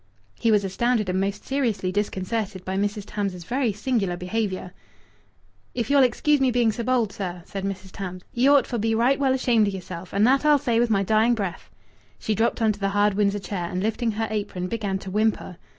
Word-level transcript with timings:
He 0.39 0.49
was 0.49 0.63
astounded 0.63 1.09
and 1.09 1.19
most 1.21 1.45
seriously 1.45 1.91
disconcerted 1.91 2.65
by 2.65 2.75
Mrs. 2.75 3.03
Tams's 3.05 3.43
very 3.43 3.71
singular 3.71 4.17
behaviour. 4.17 4.73
"If 5.75 5.91
ye'll 5.91 6.01
excuse 6.01 6.41
me 6.41 6.49
being 6.49 6.71
so 6.71 6.81
bold, 6.81 7.13
sir," 7.13 7.43
said 7.45 7.63
Mrs. 7.63 7.91
Tams, 7.91 8.23
"ye 8.33 8.47
ought 8.47 8.65
for 8.65 8.79
be 8.79 8.95
right 8.95 9.19
well 9.19 9.35
ashamed 9.35 9.67
o' 9.67 9.69
yeself. 9.69 10.11
And 10.11 10.25
that 10.25 10.43
I'll 10.43 10.57
say 10.57 10.79
with 10.79 10.89
my 10.89 11.03
dying 11.03 11.35
breath." 11.35 11.69
She 12.17 12.33
dropped 12.33 12.63
on 12.63 12.71
to 12.71 12.79
the 12.79 12.89
hard 12.89 13.13
Windsor 13.13 13.37
chair, 13.37 13.65
and, 13.69 13.83
lifting 13.83 14.13
her 14.13 14.25
apron, 14.31 14.65
began 14.67 14.97
to 14.97 15.11
whimper. 15.11 15.57